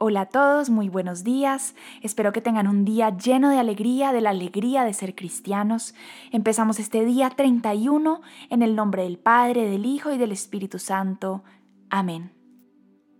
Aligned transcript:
Hola 0.00 0.20
a 0.20 0.26
todos, 0.26 0.70
muy 0.70 0.88
buenos 0.88 1.24
días. 1.24 1.74
Espero 2.02 2.32
que 2.32 2.40
tengan 2.40 2.68
un 2.68 2.84
día 2.84 3.16
lleno 3.16 3.50
de 3.50 3.58
alegría, 3.58 4.12
de 4.12 4.20
la 4.20 4.30
alegría 4.30 4.84
de 4.84 4.94
ser 4.94 5.16
cristianos. 5.16 5.92
Empezamos 6.30 6.78
este 6.78 7.04
día 7.04 7.30
31 7.30 8.20
en 8.48 8.62
el 8.62 8.76
nombre 8.76 9.02
del 9.02 9.18
Padre, 9.18 9.68
del 9.68 9.86
Hijo 9.86 10.12
y 10.12 10.16
del 10.16 10.30
Espíritu 10.30 10.78
Santo. 10.78 11.42
Amén. 11.90 12.30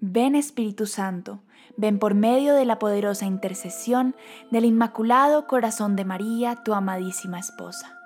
Ven 0.00 0.36
Espíritu 0.36 0.86
Santo, 0.86 1.40
ven 1.76 1.98
por 1.98 2.14
medio 2.14 2.54
de 2.54 2.64
la 2.64 2.78
poderosa 2.78 3.26
intercesión 3.26 4.14
del 4.52 4.64
Inmaculado 4.64 5.48
Corazón 5.48 5.96
de 5.96 6.04
María, 6.04 6.62
tu 6.62 6.74
amadísima 6.74 7.40
esposa. 7.40 7.98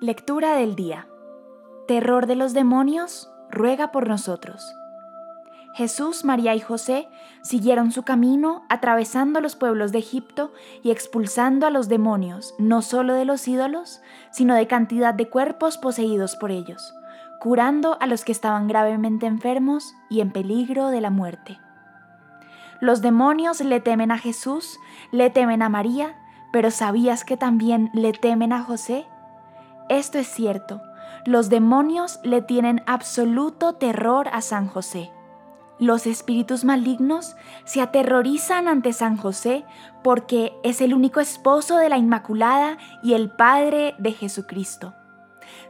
Lectura 0.00 0.54
del 0.54 0.76
día. 0.76 1.08
Terror 1.88 2.28
de 2.28 2.36
los 2.36 2.52
demonios, 2.52 3.28
ruega 3.50 3.90
por 3.90 4.06
nosotros. 4.06 4.72
Jesús, 5.74 6.24
María 6.24 6.54
y 6.54 6.60
José 6.60 7.08
siguieron 7.40 7.92
su 7.92 8.02
camino 8.02 8.64
atravesando 8.68 9.40
los 9.40 9.56
pueblos 9.56 9.90
de 9.90 9.98
Egipto 9.98 10.52
y 10.82 10.90
expulsando 10.90 11.66
a 11.66 11.70
los 11.70 11.88
demonios, 11.88 12.54
no 12.58 12.82
solo 12.82 13.14
de 13.14 13.24
los 13.24 13.48
ídolos, 13.48 14.02
sino 14.30 14.54
de 14.54 14.66
cantidad 14.66 15.14
de 15.14 15.28
cuerpos 15.30 15.78
poseídos 15.78 16.36
por 16.36 16.50
ellos, 16.50 16.94
curando 17.40 17.96
a 18.00 18.06
los 18.06 18.24
que 18.24 18.32
estaban 18.32 18.68
gravemente 18.68 19.26
enfermos 19.26 19.94
y 20.10 20.20
en 20.20 20.30
peligro 20.30 20.88
de 20.88 21.00
la 21.00 21.10
muerte. 21.10 21.58
Los 22.80 23.00
demonios 23.00 23.60
le 23.60 23.80
temen 23.80 24.10
a 24.10 24.18
Jesús, 24.18 24.78
le 25.10 25.30
temen 25.30 25.62
a 25.62 25.70
María, 25.70 26.16
pero 26.52 26.70
¿sabías 26.70 27.24
que 27.24 27.38
también 27.38 27.90
le 27.94 28.12
temen 28.12 28.52
a 28.52 28.62
José? 28.62 29.06
Esto 29.88 30.18
es 30.18 30.26
cierto, 30.26 30.82
los 31.24 31.48
demonios 31.48 32.20
le 32.24 32.42
tienen 32.42 32.82
absoluto 32.86 33.74
terror 33.74 34.28
a 34.32 34.42
San 34.42 34.66
José. 34.66 35.12
Los 35.82 36.06
espíritus 36.06 36.64
malignos 36.64 37.34
se 37.64 37.80
aterrorizan 37.80 38.68
ante 38.68 38.92
San 38.92 39.16
José 39.16 39.64
porque 40.04 40.52
es 40.62 40.80
el 40.80 40.94
único 40.94 41.18
esposo 41.18 41.76
de 41.76 41.88
la 41.88 41.98
Inmaculada 41.98 42.78
y 43.02 43.14
el 43.14 43.30
Padre 43.32 43.96
de 43.98 44.12
Jesucristo. 44.12 44.94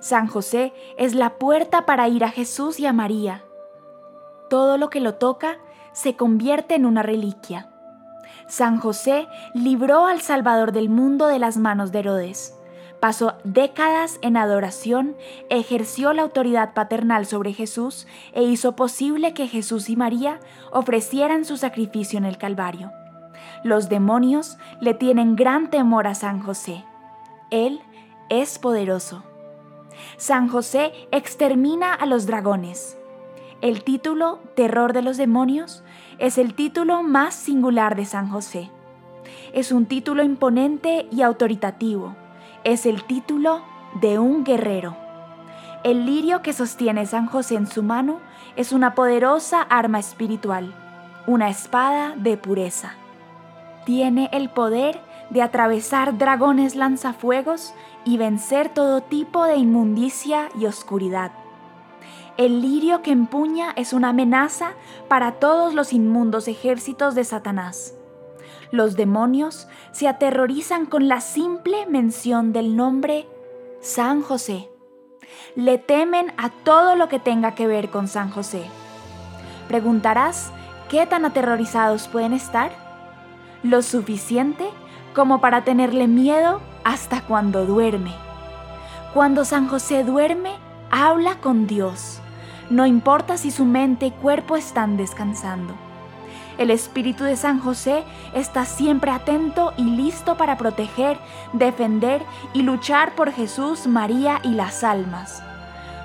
San 0.00 0.26
José 0.26 0.74
es 0.98 1.14
la 1.14 1.38
puerta 1.38 1.86
para 1.86 2.08
ir 2.08 2.24
a 2.24 2.28
Jesús 2.30 2.78
y 2.78 2.84
a 2.84 2.92
María. 2.92 3.42
Todo 4.50 4.76
lo 4.76 4.90
que 4.90 5.00
lo 5.00 5.14
toca 5.14 5.56
se 5.92 6.14
convierte 6.14 6.74
en 6.74 6.84
una 6.84 7.02
reliquia. 7.02 7.70
San 8.46 8.80
José 8.80 9.28
libró 9.54 10.04
al 10.04 10.20
Salvador 10.20 10.72
del 10.72 10.90
mundo 10.90 11.26
de 11.26 11.38
las 11.38 11.56
manos 11.56 11.90
de 11.90 12.00
Herodes 12.00 12.61
pasó 13.02 13.34
décadas 13.42 14.20
en 14.22 14.36
adoración, 14.36 15.16
ejerció 15.50 16.12
la 16.12 16.22
autoridad 16.22 16.72
paternal 16.72 17.26
sobre 17.26 17.52
Jesús 17.52 18.06
e 18.32 18.44
hizo 18.44 18.76
posible 18.76 19.34
que 19.34 19.48
Jesús 19.48 19.90
y 19.90 19.96
María 19.96 20.38
ofrecieran 20.70 21.44
su 21.44 21.56
sacrificio 21.56 22.16
en 22.16 22.26
el 22.26 22.38
Calvario. 22.38 22.92
Los 23.64 23.88
demonios 23.88 24.56
le 24.80 24.94
tienen 24.94 25.34
gran 25.34 25.68
temor 25.68 26.06
a 26.06 26.14
San 26.14 26.44
José. 26.44 26.84
Él 27.50 27.80
es 28.28 28.60
poderoso. 28.60 29.24
San 30.16 30.46
José 30.46 30.92
extermina 31.10 31.92
a 31.92 32.06
los 32.06 32.26
dragones. 32.26 32.96
El 33.62 33.82
título 33.82 34.38
Terror 34.54 34.92
de 34.92 35.02
los 35.02 35.16
demonios 35.16 35.82
es 36.20 36.38
el 36.38 36.54
título 36.54 37.02
más 37.02 37.34
singular 37.34 37.96
de 37.96 38.04
San 38.04 38.28
José. 38.28 38.70
Es 39.52 39.72
un 39.72 39.86
título 39.86 40.22
imponente 40.22 41.08
y 41.10 41.22
autoritativo 41.22 42.14
es 42.64 42.86
el 42.86 43.04
título 43.04 43.62
de 44.00 44.18
un 44.18 44.44
guerrero. 44.44 44.96
El 45.84 46.06
lirio 46.06 46.42
que 46.42 46.52
sostiene 46.52 47.06
San 47.06 47.26
José 47.26 47.56
en 47.56 47.66
su 47.66 47.82
mano 47.82 48.20
es 48.56 48.72
una 48.72 48.94
poderosa 48.94 49.62
arma 49.62 49.98
espiritual, 49.98 50.74
una 51.26 51.48
espada 51.48 52.14
de 52.16 52.36
pureza. 52.36 52.94
Tiene 53.84 54.30
el 54.32 54.48
poder 54.48 55.00
de 55.30 55.42
atravesar 55.42 56.18
dragones 56.18 56.76
lanzafuegos 56.76 57.74
y 58.04 58.16
vencer 58.16 58.68
todo 58.68 59.00
tipo 59.00 59.44
de 59.44 59.56
inmundicia 59.56 60.50
y 60.58 60.66
oscuridad. 60.66 61.32
El 62.36 62.62
lirio 62.62 63.02
que 63.02 63.10
empuña 63.10 63.72
es 63.76 63.92
una 63.92 64.10
amenaza 64.10 64.72
para 65.08 65.32
todos 65.32 65.74
los 65.74 65.92
inmundos 65.92 66.48
ejércitos 66.48 67.14
de 67.14 67.24
Satanás. 67.24 67.94
Los 68.72 68.96
demonios 68.96 69.68
se 69.92 70.08
aterrorizan 70.08 70.86
con 70.86 71.06
la 71.06 71.20
simple 71.20 71.84
mención 71.84 72.54
del 72.54 72.74
nombre 72.74 73.28
San 73.82 74.22
José. 74.22 74.70
Le 75.54 75.76
temen 75.76 76.32
a 76.38 76.48
todo 76.48 76.96
lo 76.96 77.10
que 77.10 77.18
tenga 77.18 77.54
que 77.54 77.66
ver 77.66 77.90
con 77.90 78.08
San 78.08 78.30
José. 78.30 78.64
Preguntarás, 79.68 80.52
¿qué 80.88 81.04
tan 81.04 81.26
aterrorizados 81.26 82.08
pueden 82.08 82.32
estar? 82.32 82.72
Lo 83.62 83.82
suficiente 83.82 84.66
como 85.14 85.42
para 85.42 85.64
tenerle 85.64 86.08
miedo 86.08 86.62
hasta 86.82 87.20
cuando 87.20 87.66
duerme. 87.66 88.14
Cuando 89.12 89.44
San 89.44 89.68
José 89.68 90.02
duerme, 90.02 90.54
habla 90.90 91.36
con 91.42 91.66
Dios. 91.66 92.20
No 92.70 92.86
importa 92.86 93.36
si 93.36 93.50
su 93.50 93.66
mente 93.66 94.06
y 94.06 94.10
cuerpo 94.12 94.56
están 94.56 94.96
descansando. 94.96 95.74
El 96.58 96.70
espíritu 96.70 97.24
de 97.24 97.36
San 97.36 97.60
José 97.60 98.04
está 98.34 98.64
siempre 98.64 99.10
atento 99.10 99.72
y 99.76 99.84
listo 99.84 100.36
para 100.36 100.56
proteger, 100.56 101.18
defender 101.52 102.22
y 102.52 102.62
luchar 102.62 103.14
por 103.14 103.32
Jesús, 103.32 103.86
María 103.86 104.40
y 104.42 104.50
las 104.50 104.84
almas. 104.84 105.42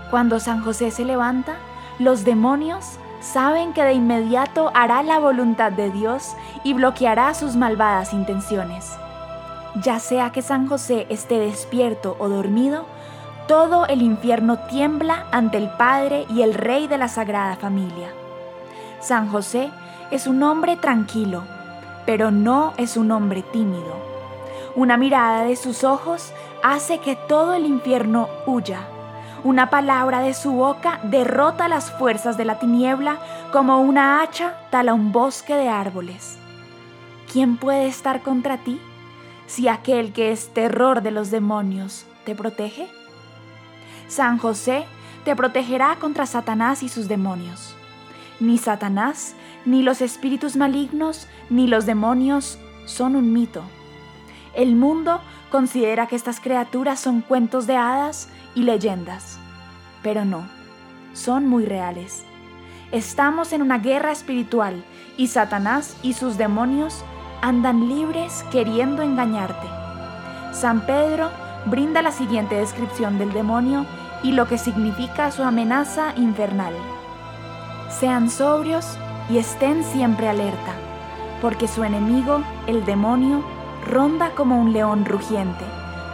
Cuando 0.10 0.40
San 0.40 0.64
José 0.64 0.92
se 0.92 1.04
levanta, 1.04 1.56
los 2.00 2.24
demonios 2.24 2.98
saben 3.20 3.74
que 3.74 3.84
de 3.84 3.94
inmediato 3.94 4.72
hará 4.74 5.04
la 5.04 5.20
voluntad 5.20 5.72
de 5.72 5.92
Dios 5.92 6.34
y 6.64 6.74
bloqueará 6.74 7.34
sus 7.34 7.56
malvadas 7.56 8.14
intenciones. 8.14 8.96
Ya 9.82 10.00
sea 10.00 10.32
que 10.32 10.42
San 10.42 10.68
José 10.68 11.08
esté 11.10 11.40
despierto 11.40 12.16
o 12.20 12.30
dormido, 12.30 12.86
todo 13.48 13.86
el 13.88 14.02
infierno 14.02 14.58
tiembla 14.70 15.26
ante 15.32 15.58
el 15.58 15.70
Padre 15.70 16.26
y 16.30 16.42
el 16.42 16.54
Rey 16.54 16.88
de 16.88 16.98
la 16.98 17.08
Sagrada 17.08 17.56
Familia. 17.56 18.10
San 19.00 19.30
José 19.30 19.70
es 20.12 20.28
un 20.28 20.42
hombre 20.44 20.76
tranquilo, 20.76 21.44
pero 22.06 22.32
no 22.32 22.74
es 22.78 22.98
un 22.98 23.12
hombre 23.12 23.44
tímido. 23.44 23.96
Una 24.76 24.98
mirada 24.98 25.44
de 25.44 25.56
sus 25.56 25.84
ojos 25.84 26.34
hace 26.64 27.00
que 27.00 27.16
todo 27.16 27.54
el 27.54 27.66
infierno 27.66 28.28
huya. 28.46 28.82
Una 29.44 29.70
palabra 29.70 30.20
de 30.20 30.34
su 30.34 30.52
boca 30.52 31.00
derrota 31.04 31.68
las 31.68 31.92
fuerzas 31.92 32.38
de 32.38 32.46
la 32.46 32.60
tiniebla 32.60 33.18
como 33.52 33.80
una 33.82 34.22
hacha 34.22 34.56
tala 34.72 34.94
un 34.94 35.12
bosque 35.12 35.54
de 35.54 35.70
árboles. 35.70 36.38
¿Quién 37.32 37.58
puede 37.58 37.88
estar 37.88 38.24
contra 38.24 38.58
ti 38.58 38.82
si 39.46 39.68
aquel 39.68 40.12
que 40.12 40.32
es 40.32 40.54
terror 40.54 41.02
de 41.02 41.12
los 41.12 41.30
demonios 41.30 42.06
te 42.26 42.36
protege? 42.36 42.90
San 44.08 44.38
José 44.38 44.86
te 45.24 45.36
protegerá 45.36 45.98
contra 46.00 46.26
Satanás 46.26 46.84
y 46.84 46.90
sus 46.90 47.08
demonios. 47.08 47.77
Ni 48.40 48.58
Satanás 48.58 49.36
ni 49.66 49.82
los 49.82 50.02
espíritus 50.02 50.56
malignos 50.56 51.28
ni 51.50 51.68
los 51.68 51.86
demonios 51.86 52.60
son 52.86 53.16
un 53.16 53.34
mito. 53.34 53.64
El 54.54 54.76
mundo 54.76 55.22
considera 55.52 56.08
que 56.08 56.16
estas 56.16 56.40
criaturas 56.40 57.00
son 57.00 57.22
cuentos 57.22 57.68
de 57.68 57.76
hadas 57.76 58.30
y 58.56 58.64
leyendas, 58.64 59.40
pero 60.04 60.26
no, 60.26 60.48
son 61.14 61.48
muy 61.48 61.66
reales. 61.66 62.24
Estamos 62.92 63.54
en 63.54 63.62
una 63.62 63.80
guerra 63.80 64.12
espiritual 64.12 64.84
y 65.18 65.28
Satanás 65.28 65.98
y 66.04 66.14
sus 66.14 66.38
demonios 66.38 67.04
andan 67.42 67.90
libres 67.90 68.44
queriendo 68.52 69.02
engañarte. 69.02 69.68
San 70.54 70.86
Pedro 70.86 71.30
brinda 71.66 72.02
la 72.02 72.12
siguiente 72.12 72.56
descripción 72.56 73.20
del 73.20 73.34
demonio 73.34 73.86
y 74.24 74.32
lo 74.32 74.48
que 74.48 74.58
significa 74.58 75.32
su 75.32 75.44
amenaza 75.44 76.14
infernal. 76.16 76.74
Sean 77.90 78.30
sobrios 78.30 78.98
y 79.30 79.38
estén 79.38 79.84
siempre 79.84 80.28
alerta, 80.28 80.74
porque 81.42 81.68
su 81.68 81.84
enemigo, 81.84 82.42
el 82.68 82.86
demonio, 82.86 83.44
ronda 83.86 84.32
como 84.36 84.60
un 84.60 84.74
león 84.74 85.06
rugiente, 85.06 85.64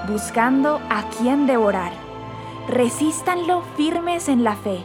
buscando 0.07 0.79
a 0.89 1.09
quien 1.09 1.47
devorar. 1.47 1.91
Resístanlo 2.69 3.63
firmes 3.75 4.29
en 4.29 4.43
la 4.43 4.55
fe, 4.55 4.83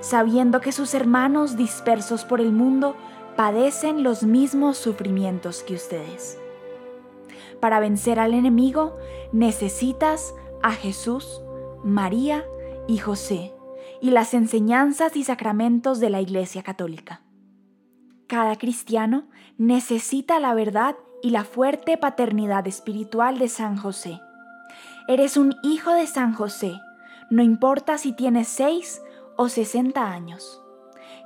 sabiendo 0.00 0.60
que 0.60 0.72
sus 0.72 0.94
hermanos 0.94 1.56
dispersos 1.56 2.24
por 2.24 2.40
el 2.40 2.52
mundo 2.52 2.96
padecen 3.36 4.02
los 4.02 4.24
mismos 4.24 4.76
sufrimientos 4.76 5.62
que 5.62 5.74
ustedes. 5.74 6.38
Para 7.60 7.80
vencer 7.80 8.20
al 8.20 8.34
enemigo 8.34 8.96
necesitas 9.32 10.34
a 10.62 10.72
Jesús, 10.72 11.40
María 11.82 12.44
y 12.86 12.98
José 12.98 13.53
y 14.04 14.10
las 14.10 14.34
enseñanzas 14.34 15.16
y 15.16 15.24
sacramentos 15.24 15.98
de 15.98 16.10
la 16.10 16.20
Iglesia 16.20 16.62
Católica. 16.62 17.22
Cada 18.26 18.56
cristiano 18.56 19.28
necesita 19.56 20.38
la 20.40 20.52
verdad 20.52 20.94
y 21.22 21.30
la 21.30 21.42
fuerte 21.42 21.96
paternidad 21.96 22.66
espiritual 22.66 23.38
de 23.38 23.48
San 23.48 23.78
José. 23.78 24.20
Eres 25.08 25.38
un 25.38 25.54
hijo 25.62 25.90
de 25.94 26.06
San 26.06 26.34
José, 26.34 26.78
no 27.30 27.42
importa 27.42 27.96
si 27.96 28.12
tienes 28.12 28.48
6 28.48 29.00
o 29.38 29.48
60 29.48 30.06
años. 30.06 30.60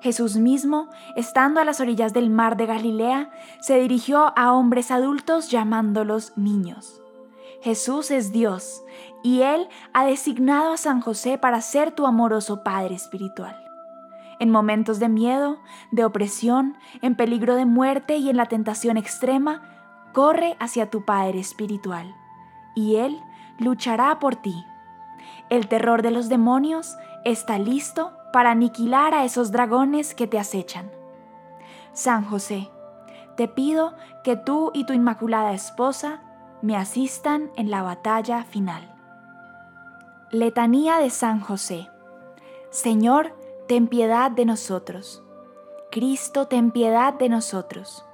Jesús 0.00 0.36
mismo, 0.36 0.88
estando 1.16 1.58
a 1.58 1.64
las 1.64 1.80
orillas 1.80 2.12
del 2.12 2.30
mar 2.30 2.56
de 2.56 2.66
Galilea, 2.66 3.32
se 3.60 3.80
dirigió 3.80 4.32
a 4.36 4.52
hombres 4.52 4.92
adultos 4.92 5.50
llamándolos 5.50 6.32
niños. 6.36 7.02
Jesús 7.60 8.10
es 8.10 8.32
Dios 8.32 8.84
y 9.22 9.42
Él 9.42 9.68
ha 9.92 10.04
designado 10.04 10.72
a 10.72 10.76
San 10.76 11.00
José 11.00 11.38
para 11.38 11.60
ser 11.60 11.90
tu 11.90 12.06
amoroso 12.06 12.62
Padre 12.62 12.94
espiritual. 12.94 13.56
En 14.38 14.50
momentos 14.50 15.00
de 15.00 15.08
miedo, 15.08 15.58
de 15.90 16.04
opresión, 16.04 16.76
en 17.02 17.16
peligro 17.16 17.56
de 17.56 17.66
muerte 17.66 18.16
y 18.18 18.30
en 18.30 18.36
la 18.36 18.46
tentación 18.46 18.96
extrema, 18.96 19.62
corre 20.12 20.56
hacia 20.60 20.90
tu 20.90 21.04
Padre 21.04 21.40
espiritual 21.40 22.14
y 22.76 22.96
Él 22.96 23.20
luchará 23.58 24.20
por 24.20 24.36
ti. 24.36 24.64
El 25.50 25.66
terror 25.66 26.02
de 26.02 26.12
los 26.12 26.28
demonios 26.28 26.96
está 27.24 27.58
listo 27.58 28.12
para 28.32 28.52
aniquilar 28.52 29.14
a 29.14 29.24
esos 29.24 29.50
dragones 29.50 30.14
que 30.14 30.28
te 30.28 30.38
acechan. 30.38 30.90
San 31.92 32.24
José, 32.24 32.70
te 33.36 33.48
pido 33.48 33.94
que 34.22 34.36
tú 34.36 34.70
y 34.74 34.84
tu 34.84 34.92
Inmaculada 34.92 35.52
Esposa 35.54 36.22
me 36.62 36.76
asistan 36.76 37.50
en 37.56 37.70
la 37.70 37.82
batalla 37.82 38.44
final. 38.44 38.94
Letanía 40.30 40.98
de 40.98 41.10
San 41.10 41.40
José. 41.40 41.88
Señor, 42.70 43.34
ten 43.66 43.86
piedad 43.86 44.30
de 44.30 44.44
nosotros. 44.44 45.22
Cristo, 45.90 46.46
ten 46.46 46.70
piedad 46.70 47.14
de 47.14 47.28
nosotros. 47.28 48.04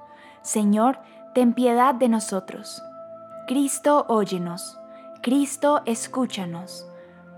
Señor, 0.41 0.99
ten 1.33 1.53
piedad 1.53 1.95
de 1.95 2.07
nosotros. 2.07 2.81
Cristo, 3.47 4.05
óyenos. 4.07 4.79
Cristo, 5.21 5.81
escúchanos. 5.85 6.87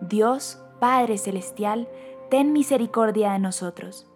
Dios, 0.01 0.62
Padre 0.80 1.18
Celestial, 1.18 1.88
ten 2.30 2.53
misericordia 2.53 3.33
de 3.33 3.39
nosotros. 3.39 4.07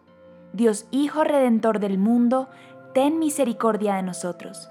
Dios 0.53 0.85
Hijo 0.91 1.23
Redentor 1.23 1.79
del 1.79 1.97
mundo, 1.97 2.49
ten 2.93 3.19
misericordia 3.19 3.95
de 3.95 4.03
nosotros. 4.03 4.70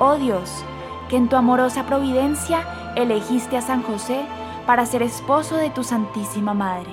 Oh 0.00 0.16
Dios, 0.16 0.64
que 1.08 1.16
en 1.16 1.28
tu 1.28 1.36
amorosa 1.36 1.86
providencia 1.86 2.92
elegiste 2.96 3.56
a 3.56 3.62
San 3.62 3.84
José 3.84 4.22
para 4.66 4.84
ser 4.86 5.02
esposo 5.02 5.56
de 5.56 5.70
tu 5.70 5.84
Santísima 5.84 6.54
Madre. 6.54 6.90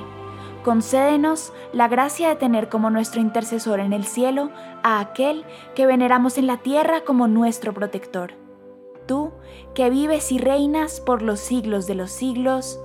Concédenos 0.63 1.54
la 1.74 1.88
gracia 1.88 2.30
de 2.30 2.36
tener 2.36 2.69
como 2.69 2.92
nuestro 2.92 3.21
intercesor 3.21 3.80
en 3.80 3.94
el 3.94 4.06
cielo 4.06 4.51
a 4.83 5.00
aquel 5.00 5.45
que 5.74 5.88
veneramos 5.88 6.38
en 6.38 6.45
la 6.45 6.57
tierra 6.57 7.01
como 7.06 7.27
nuestro 7.27 7.74
protector 7.74 8.33
tú 9.07 9.31
que 9.74 9.89
vives 9.89 10.31
y 10.31 10.38
reinas 10.38 11.00
por 11.01 11.24
los 11.24 11.39
siglos 11.39 11.88
de 11.88 11.95
los 11.95 12.12
siglos. 12.12 12.80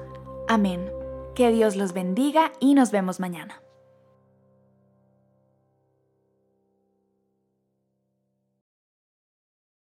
Amén. 0.48 0.90
Que 1.34 1.50
Dios 1.50 1.76
los 1.76 1.92
bendiga 1.92 2.52
y 2.60 2.74
nos 2.74 2.90
vemos 2.90 3.20
mañana. 3.20 3.62